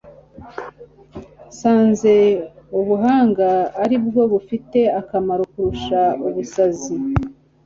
nasanze 1.39 2.13
ubuhanga 2.79 3.47
ari 3.83 3.95
bwo 4.05 4.23
bufite 4.31 4.79
akamaro 4.99 5.43
kurusha 5.51 6.01
ubusazi 6.27 6.95